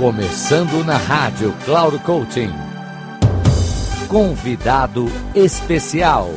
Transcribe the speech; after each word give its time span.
Começando 0.00 0.82
na 0.82 0.96
rádio 0.96 1.54
Cloud 1.62 1.98
Coaching. 1.98 2.48
Convidado 4.08 5.04
especial 5.34 6.30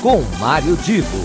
com 0.00 0.22
Mário 0.40 0.74
Divo. 0.78 1.18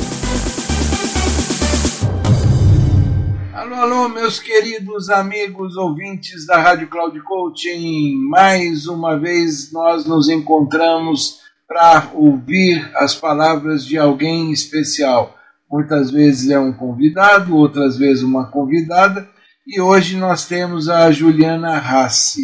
Alô, 3.54 3.76
alô, 3.76 4.10
meus 4.10 4.42
queridos 4.42 5.10
amigos 5.10 5.78
ouvintes 5.78 6.46
da 6.46 6.58
Rádio 6.58 6.90
Cloud 6.90 7.18
Coaching. 7.22 8.16
Mais 8.30 8.86
uma 8.86 9.18
vez 9.18 9.72
nós 9.72 10.06
nos 10.06 10.28
encontramos 10.28 11.40
para 11.66 12.12
ouvir 12.14 12.92
as 12.98 13.16
palavras 13.16 13.86
de 13.86 13.98
alguém 13.98 14.52
especial. 14.52 15.34
Muitas 15.72 16.12
vezes 16.12 16.50
é 16.50 16.60
um 16.60 16.74
convidado, 16.74 17.56
outras 17.56 17.98
vezes 17.98 18.22
uma 18.22 18.48
convidada 18.48 19.37
E 19.70 19.82
hoje 19.82 20.16
nós 20.16 20.46
temos 20.46 20.88
a 20.88 21.12
Juliana 21.12 21.78
Rassi. 21.78 22.42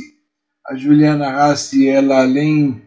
A 0.68 0.76
Juliana 0.76 1.31
Rassi, 1.31 1.88
ela 1.88 2.20
além 2.20 2.81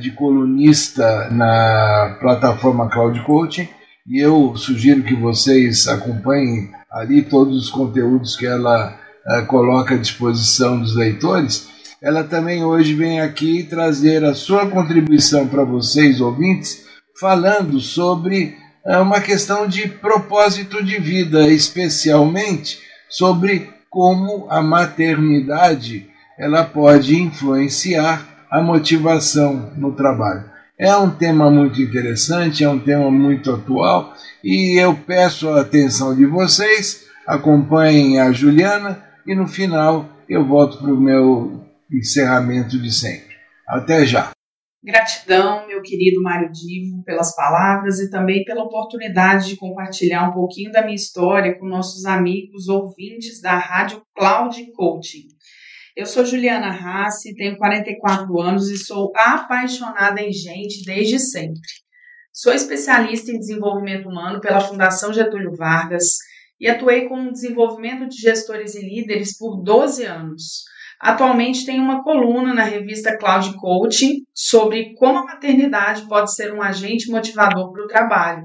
de 0.00 0.10
colunista 0.10 1.30
na 1.30 2.16
plataforma 2.18 2.90
Cloud 2.90 3.22
Coaching, 3.22 3.68
e 4.08 4.18
eu 4.18 4.56
sugiro 4.56 5.04
que 5.04 5.14
vocês 5.14 5.86
acompanhem 5.86 6.72
ali 6.90 7.22
todos 7.22 7.56
os 7.56 7.70
conteúdos 7.70 8.34
que 8.34 8.44
ela 8.44 8.98
coloca 9.46 9.94
à 9.94 9.98
disposição 9.98 10.80
dos 10.80 10.96
leitores, 10.96 11.68
ela 12.02 12.24
também 12.24 12.64
hoje 12.64 12.92
vem 12.94 13.20
aqui 13.20 13.62
trazer 13.62 14.24
a 14.24 14.34
sua 14.34 14.66
contribuição 14.66 15.46
para 15.46 15.62
vocês, 15.62 16.20
ouvintes, 16.20 16.86
falando 17.20 17.78
sobre 17.78 18.56
uma 19.00 19.20
questão 19.20 19.68
de 19.68 19.86
propósito 19.86 20.82
de 20.82 20.98
vida, 20.98 21.46
especialmente 21.48 22.89
sobre 23.10 23.68
como 23.90 24.46
a 24.48 24.62
maternidade 24.62 26.08
ela 26.38 26.64
pode 26.64 27.20
influenciar 27.20 28.26
a 28.50 28.62
motivação 28.62 29.72
no 29.76 29.92
trabalho. 29.92 30.44
É 30.78 30.96
um 30.96 31.10
tema 31.10 31.50
muito 31.50 31.82
interessante, 31.82 32.64
é 32.64 32.68
um 32.68 32.78
tema 32.78 33.10
muito 33.10 33.52
atual 33.52 34.14
e 34.42 34.80
eu 34.80 34.94
peço 34.94 35.50
a 35.50 35.60
atenção 35.60 36.16
de 36.16 36.24
vocês, 36.24 37.04
acompanhem 37.26 38.18
a 38.18 38.32
Juliana 38.32 39.04
e 39.26 39.34
no 39.34 39.46
final 39.46 40.08
eu 40.26 40.46
volto 40.46 40.78
para 40.78 40.94
o 40.94 41.00
meu 41.00 41.62
encerramento 41.92 42.78
de 42.78 42.90
sempre. 42.90 43.34
Até 43.68 44.06
já! 44.06 44.30
Gratidão, 44.82 45.66
meu 45.66 45.82
querido 45.82 46.22
Mário 46.22 46.50
Divo, 46.50 47.02
pelas 47.04 47.34
palavras 47.36 48.00
e 48.00 48.08
também 48.08 48.44
pela 48.44 48.64
oportunidade 48.64 49.48
de 49.48 49.56
compartilhar 49.56 50.30
um 50.30 50.32
pouquinho 50.32 50.72
da 50.72 50.82
minha 50.82 50.94
história 50.94 51.58
com 51.58 51.66
nossos 51.66 52.06
amigos 52.06 52.66
ouvintes 52.66 53.42
da 53.42 53.58
Rádio 53.58 54.02
Cloud 54.16 54.72
Coaching. 54.72 55.28
Eu 55.94 56.06
sou 56.06 56.24
Juliana 56.24 56.70
Rassi, 56.70 57.34
tenho 57.34 57.58
44 57.58 58.40
anos 58.40 58.70
e 58.70 58.78
sou 58.78 59.12
apaixonada 59.14 60.22
em 60.22 60.32
gente 60.32 60.82
desde 60.82 61.18
sempre. 61.18 61.60
Sou 62.32 62.54
especialista 62.54 63.30
em 63.30 63.38
desenvolvimento 63.38 64.08
humano 64.08 64.40
pela 64.40 64.60
Fundação 64.60 65.12
Getúlio 65.12 65.54
Vargas 65.54 66.16
e 66.58 66.66
atuei 66.66 67.06
com 67.06 67.30
desenvolvimento 67.30 68.08
de 68.08 68.16
gestores 68.16 68.74
e 68.74 68.80
líderes 68.80 69.36
por 69.36 69.62
12 69.62 70.04
anos. 70.06 70.64
Atualmente 71.00 71.64
tenho 71.64 71.82
uma 71.82 72.02
coluna 72.02 72.52
na 72.52 72.64
revista 72.64 73.16
Cloud 73.16 73.56
Coaching 73.56 74.22
sobre 74.34 74.94
como 74.96 75.20
a 75.20 75.24
maternidade 75.24 76.06
pode 76.06 76.34
ser 76.34 76.52
um 76.52 76.60
agente 76.60 77.10
motivador 77.10 77.72
para 77.72 77.84
o 77.84 77.88
trabalho. 77.88 78.44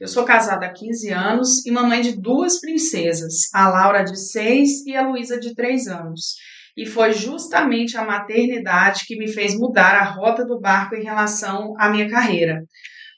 Eu 0.00 0.08
sou 0.08 0.24
casada 0.24 0.64
há 0.64 0.72
15 0.72 1.10
anos 1.10 1.66
e 1.66 1.70
mamãe 1.70 2.00
de 2.00 2.18
duas 2.18 2.58
princesas, 2.58 3.50
a 3.52 3.68
Laura 3.68 4.02
de 4.02 4.18
6 4.18 4.86
e 4.86 4.96
a 4.96 5.06
Luísa 5.06 5.38
de 5.38 5.54
3 5.54 5.88
anos. 5.88 6.36
E 6.74 6.86
foi 6.86 7.12
justamente 7.12 7.98
a 7.98 8.04
maternidade 8.04 9.04
que 9.06 9.18
me 9.18 9.28
fez 9.28 9.54
mudar 9.54 9.94
a 9.94 10.04
rota 10.04 10.42
do 10.42 10.58
barco 10.58 10.94
em 10.94 11.04
relação 11.04 11.74
à 11.78 11.90
minha 11.90 12.08
carreira. 12.08 12.64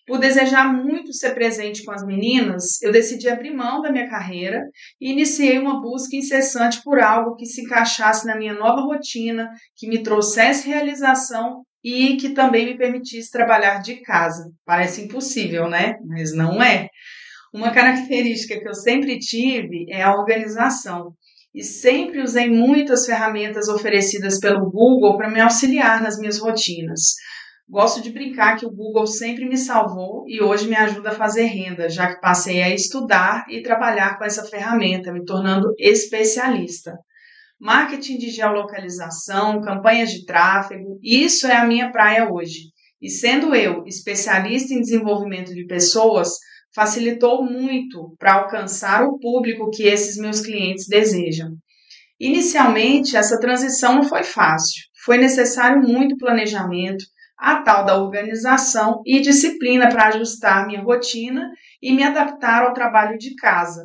Por 0.06 0.18
desejar 0.18 0.72
muito 0.72 1.12
ser 1.12 1.32
presente 1.32 1.84
com 1.84 1.92
as 1.92 2.04
meninas, 2.04 2.82
eu 2.82 2.90
decidi 2.90 3.28
abrir 3.28 3.54
mão 3.54 3.80
da 3.80 3.92
minha 3.92 4.08
carreira 4.08 4.60
e 5.00 5.12
iniciei 5.12 5.58
uma 5.58 5.80
busca 5.80 6.16
incessante 6.16 6.82
por 6.82 7.00
algo 7.00 7.36
que 7.36 7.46
se 7.46 7.62
encaixasse 7.62 8.26
na 8.26 8.36
minha 8.36 8.52
nova 8.52 8.80
rotina, 8.82 9.48
que 9.76 9.88
me 9.88 10.02
trouxesse 10.02 10.66
realização 10.66 11.62
e 11.84 12.16
que 12.16 12.30
também 12.30 12.66
me 12.66 12.76
permitisse 12.76 13.30
trabalhar 13.30 13.78
de 13.78 14.00
casa. 14.02 14.50
Parece 14.64 15.02
impossível, 15.02 15.68
né? 15.68 15.94
Mas 16.04 16.34
não 16.34 16.60
é. 16.60 16.88
Uma 17.54 17.70
característica 17.70 18.58
que 18.58 18.68
eu 18.68 18.74
sempre 18.74 19.18
tive 19.18 19.86
é 19.88 20.02
a 20.02 20.14
organização. 20.14 21.12
E 21.54 21.62
sempre 21.62 22.22
usei 22.22 22.48
muitas 22.48 23.04
ferramentas 23.04 23.68
oferecidas 23.68 24.40
pelo 24.40 24.70
Google 24.70 25.18
para 25.18 25.28
me 25.28 25.38
auxiliar 25.38 26.02
nas 26.02 26.18
minhas 26.18 26.38
rotinas. 26.38 27.14
Gosto 27.72 28.02
de 28.02 28.12
brincar 28.12 28.58
que 28.58 28.66
o 28.66 28.70
Google 28.70 29.06
sempre 29.06 29.48
me 29.48 29.56
salvou 29.56 30.26
e 30.28 30.42
hoje 30.42 30.68
me 30.68 30.76
ajuda 30.76 31.08
a 31.08 31.14
fazer 31.14 31.44
renda, 31.44 31.88
já 31.88 32.14
que 32.14 32.20
passei 32.20 32.62
a 32.62 32.68
estudar 32.68 33.46
e 33.48 33.62
trabalhar 33.62 34.18
com 34.18 34.24
essa 34.26 34.44
ferramenta, 34.44 35.10
me 35.10 35.24
tornando 35.24 35.72
especialista. 35.78 36.92
Marketing 37.58 38.18
de 38.18 38.28
geolocalização, 38.28 39.62
campanhas 39.62 40.10
de 40.10 40.26
tráfego, 40.26 40.98
isso 41.02 41.46
é 41.46 41.56
a 41.56 41.64
minha 41.64 41.90
praia 41.90 42.30
hoje. 42.30 42.64
E 43.00 43.08
sendo 43.08 43.54
eu 43.54 43.84
especialista 43.86 44.74
em 44.74 44.80
desenvolvimento 44.80 45.54
de 45.54 45.64
pessoas, 45.64 46.28
facilitou 46.74 47.42
muito 47.42 48.14
para 48.18 48.34
alcançar 48.34 49.02
o 49.02 49.18
público 49.18 49.70
que 49.70 49.84
esses 49.84 50.18
meus 50.18 50.42
clientes 50.42 50.86
desejam. 50.86 51.56
Inicialmente, 52.20 53.16
essa 53.16 53.40
transição 53.40 53.94
não 53.94 54.02
foi 54.02 54.24
fácil. 54.24 54.82
Foi 55.06 55.16
necessário 55.16 55.80
muito 55.80 56.18
planejamento, 56.18 57.02
a 57.42 57.60
tal 57.60 57.84
da 57.84 58.00
organização 58.00 59.02
e 59.04 59.20
disciplina 59.20 59.88
para 59.88 60.06
ajustar 60.06 60.64
minha 60.64 60.80
rotina 60.80 61.50
e 61.82 61.92
me 61.92 62.04
adaptar 62.04 62.62
ao 62.62 62.72
trabalho 62.72 63.18
de 63.18 63.34
casa. 63.34 63.82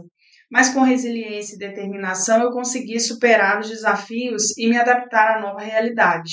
Mas 0.50 0.70
com 0.70 0.82
resiliência 0.82 1.56
e 1.56 1.58
determinação 1.58 2.44
eu 2.44 2.52
consegui 2.52 3.00
superar 3.00 3.60
os 3.60 3.68
desafios 3.68 4.56
e 4.56 4.70
me 4.70 4.78
adaptar 4.78 5.38
à 5.38 5.42
nova 5.42 5.60
realidade. 5.60 6.32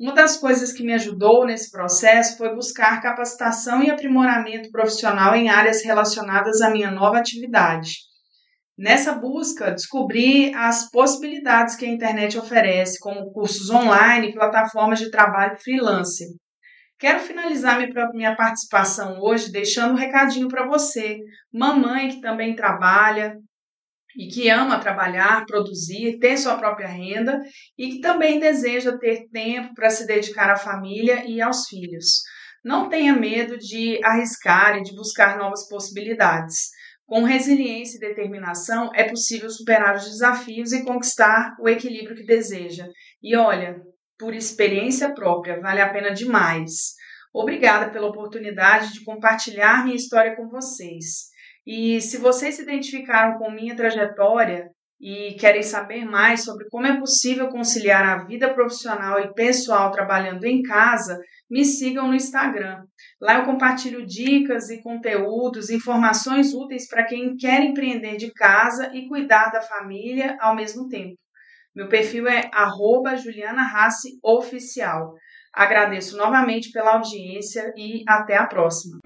Uma 0.00 0.12
das 0.12 0.36
coisas 0.36 0.72
que 0.72 0.82
me 0.82 0.92
ajudou 0.94 1.46
nesse 1.46 1.70
processo 1.70 2.36
foi 2.36 2.52
buscar 2.56 3.00
capacitação 3.00 3.80
e 3.80 3.88
aprimoramento 3.88 4.68
profissional 4.72 5.36
em 5.36 5.48
áreas 5.48 5.84
relacionadas 5.84 6.60
à 6.60 6.70
minha 6.70 6.90
nova 6.90 7.18
atividade. 7.18 7.98
Nessa 8.82 9.12
busca, 9.12 9.70
descobri 9.70 10.52
as 10.56 10.90
possibilidades 10.90 11.76
que 11.76 11.86
a 11.86 11.88
internet 11.88 12.36
oferece, 12.36 12.98
como 12.98 13.30
cursos 13.30 13.70
online 13.70 14.26
e 14.26 14.32
plataformas 14.32 14.98
de 14.98 15.08
trabalho 15.08 15.56
freelancer. 15.56 16.26
Quero 16.98 17.20
finalizar 17.20 17.78
minha 18.12 18.34
participação 18.34 19.20
hoje 19.20 19.52
deixando 19.52 19.92
um 19.92 19.96
recadinho 19.96 20.48
para 20.48 20.66
você, 20.66 21.20
mamãe 21.52 22.08
que 22.08 22.20
também 22.20 22.56
trabalha 22.56 23.36
e 24.16 24.26
que 24.26 24.50
ama 24.50 24.80
trabalhar, 24.80 25.46
produzir, 25.46 26.18
ter 26.18 26.36
sua 26.36 26.58
própria 26.58 26.88
renda 26.88 27.38
e 27.78 27.88
que 27.88 28.00
também 28.00 28.40
deseja 28.40 28.98
ter 28.98 29.28
tempo 29.30 29.72
para 29.76 29.90
se 29.90 30.08
dedicar 30.08 30.50
à 30.50 30.56
família 30.56 31.24
e 31.24 31.40
aos 31.40 31.68
filhos. 31.68 32.20
Não 32.64 32.88
tenha 32.88 33.14
medo 33.14 33.56
de 33.56 34.00
arriscar 34.04 34.76
e 34.78 34.82
de 34.82 34.92
buscar 34.92 35.38
novas 35.38 35.68
possibilidades. 35.68 36.81
Com 37.06 37.24
resiliência 37.24 37.96
e 37.96 38.00
determinação 38.00 38.90
é 38.94 39.04
possível 39.04 39.50
superar 39.50 39.96
os 39.96 40.04
desafios 40.04 40.72
e 40.72 40.84
conquistar 40.84 41.54
o 41.60 41.68
equilíbrio 41.68 42.16
que 42.16 42.24
deseja. 42.24 42.88
E 43.22 43.36
olha, 43.36 43.80
por 44.18 44.34
experiência 44.34 45.12
própria, 45.12 45.60
vale 45.60 45.80
a 45.80 45.92
pena 45.92 46.10
demais. 46.10 46.94
Obrigada 47.34 47.90
pela 47.90 48.08
oportunidade 48.08 48.92
de 48.92 49.04
compartilhar 49.04 49.84
minha 49.84 49.96
história 49.96 50.36
com 50.36 50.48
vocês. 50.48 51.30
E 51.66 52.00
se 52.00 52.18
vocês 52.18 52.56
se 52.56 52.62
identificaram 52.62 53.38
com 53.38 53.50
minha 53.50 53.76
trajetória 53.76 54.68
e 55.02 55.34
querem 55.34 55.64
saber 55.64 56.04
mais 56.04 56.44
sobre 56.44 56.68
como 56.70 56.86
é 56.86 56.96
possível 56.96 57.48
conciliar 57.48 58.04
a 58.04 58.24
vida 58.24 58.54
profissional 58.54 59.18
e 59.18 59.34
pessoal 59.34 59.90
trabalhando 59.90 60.44
em 60.44 60.62
casa, 60.62 61.18
me 61.50 61.64
sigam 61.64 62.06
no 62.06 62.14
Instagram. 62.14 62.84
Lá 63.20 63.38
eu 63.38 63.44
compartilho 63.44 64.06
dicas 64.06 64.70
e 64.70 64.80
conteúdos, 64.80 65.70
informações 65.70 66.54
úteis 66.54 66.86
para 66.86 67.04
quem 67.04 67.36
quer 67.36 67.64
empreender 67.64 68.16
de 68.16 68.32
casa 68.32 68.92
e 68.94 69.08
cuidar 69.08 69.50
da 69.50 69.60
família 69.60 70.36
ao 70.40 70.54
mesmo 70.54 70.88
tempo. 70.88 71.16
Meu 71.74 71.88
perfil 71.88 72.28
é 72.28 72.48
@juliana_rassi_oficial. 73.16 75.14
Agradeço 75.52 76.16
novamente 76.16 76.70
pela 76.70 76.92
audiência 76.92 77.74
e 77.76 78.04
até 78.06 78.36
a 78.36 78.46
próxima. 78.46 79.00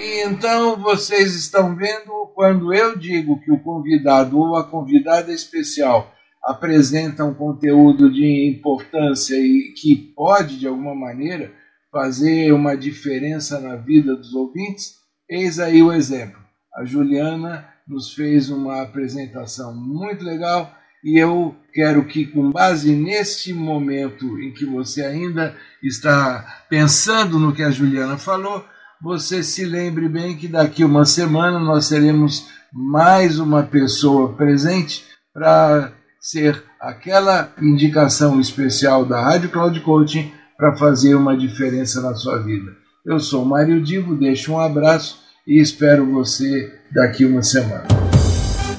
E 0.00 0.22
então 0.24 0.76
vocês 0.76 1.34
estão 1.34 1.74
vendo 1.74 2.30
quando 2.34 2.72
eu 2.72 2.96
digo 2.96 3.40
que 3.40 3.50
o 3.50 3.58
convidado 3.58 4.38
ou 4.38 4.54
a 4.54 4.62
convidada 4.62 5.32
especial 5.32 6.14
apresenta 6.44 7.24
um 7.24 7.34
conteúdo 7.34 8.08
de 8.10 8.48
importância 8.48 9.34
e 9.34 9.74
que 9.76 9.96
pode 10.14 10.58
de 10.58 10.68
alguma 10.68 10.94
maneira 10.94 11.52
fazer 11.90 12.52
uma 12.52 12.76
diferença 12.76 13.58
na 13.58 13.74
vida 13.74 14.14
dos 14.14 14.32
ouvintes, 14.34 14.94
eis 15.28 15.58
aí 15.58 15.82
o 15.82 15.92
exemplo. 15.92 16.38
A 16.76 16.84
Juliana 16.84 17.68
nos 17.86 18.14
fez 18.14 18.50
uma 18.50 18.82
apresentação 18.82 19.74
muito 19.74 20.24
legal 20.24 20.72
e 21.02 21.18
eu 21.18 21.56
quero 21.72 22.04
que, 22.04 22.26
com 22.26 22.52
base 22.52 22.94
nesse 22.94 23.52
momento 23.52 24.38
em 24.40 24.52
que 24.52 24.64
você 24.64 25.04
ainda 25.04 25.56
está 25.82 26.64
pensando 26.68 27.38
no 27.38 27.52
que 27.52 27.62
a 27.62 27.70
Juliana 27.70 28.16
falou, 28.16 28.64
você 29.02 29.42
se 29.42 29.64
lembre 29.64 30.08
bem 30.08 30.36
que 30.36 30.48
daqui 30.48 30.84
uma 30.84 31.04
semana 31.04 31.58
nós 31.58 31.88
teremos 31.88 32.48
mais 32.72 33.38
uma 33.38 33.62
pessoa 33.62 34.32
presente 34.34 35.04
para 35.32 35.92
ser 36.20 36.62
aquela 36.80 37.52
indicação 37.60 38.40
especial 38.40 39.04
da 39.04 39.20
Rádio 39.20 39.50
Cloud 39.50 39.80
Coaching 39.80 40.32
para 40.56 40.76
fazer 40.76 41.14
uma 41.14 41.36
diferença 41.36 42.00
na 42.00 42.14
sua 42.14 42.38
vida. 42.42 42.72
Eu 43.06 43.20
sou 43.20 43.44
Mário 43.44 43.80
Divo, 43.82 44.16
deixo 44.16 44.52
um 44.52 44.60
abraço 44.60 45.20
e 45.46 45.60
espero 45.60 46.04
você 46.04 46.70
daqui 46.92 47.24
uma 47.24 47.42
semana. 47.42 47.86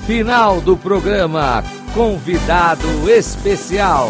Final 0.05 0.59
do 0.59 0.75
programa 0.75 1.63
Convidado 1.93 3.09
Especial. 3.09 4.09